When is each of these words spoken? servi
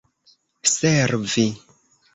servi 0.75 1.45